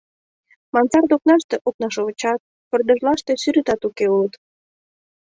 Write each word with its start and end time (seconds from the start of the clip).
Мансарде 0.73 1.13
окнаште 1.17 1.55
окнашовычат, 1.67 2.39
пырдыжлаште 2.69 3.33
сӱретат 3.41 3.81
уке 3.87 4.05
улыт. 4.15 4.33